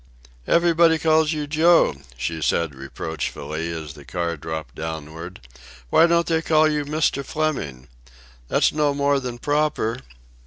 "Everybody 0.47 0.97
calls 0.97 1.31
you 1.31 1.45
'Joe'," 1.45 1.95
she 2.17 2.41
said 2.41 2.73
reproachfully, 2.73 3.71
as 3.71 3.93
the 3.93 4.03
car 4.03 4.35
dropped 4.35 4.73
downward. 4.73 5.41
"Why 5.91 6.07
don't 6.07 6.25
they 6.25 6.41
call 6.41 6.67
you 6.67 6.83
'Mr. 6.85 7.23
Fleming'? 7.23 7.87
That's 8.47 8.71
no 8.73 8.95
more 8.95 9.19
than 9.19 9.37
proper." 9.37 9.99